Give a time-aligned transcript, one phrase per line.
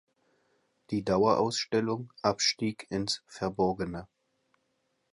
[0.89, 4.07] Die Dauerausstellung „Abstieg ins Verborgene.